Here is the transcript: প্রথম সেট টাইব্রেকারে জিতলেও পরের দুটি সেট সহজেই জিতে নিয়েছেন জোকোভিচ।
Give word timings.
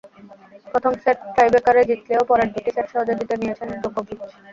প্রথম 0.67 0.93
সেট 1.03 1.17
টাইব্রেকারে 1.35 1.81
জিতলেও 1.89 2.27
পরের 2.29 2.49
দুটি 2.53 2.69
সেট 2.75 2.87
সহজেই 2.91 3.17
জিতে 3.19 3.35
নিয়েছেন 3.41 3.69
জোকোভিচ। 3.83 4.19